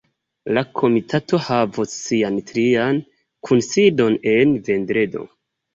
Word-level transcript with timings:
La 0.57 0.61
komitato 0.79 1.41
havos 1.49 1.93
sian 2.07 2.41
trian 2.49 3.05
kunsidon 3.51 4.21
en 4.37 4.61
vendredo. 4.71 5.29